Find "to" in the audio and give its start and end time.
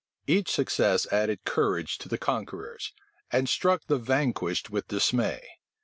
1.99-2.09